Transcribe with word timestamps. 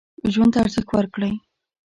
ژوند 0.33 0.51
ته 0.53 0.57
ارزښت 0.63 0.89
ورکړئ. 0.91 1.33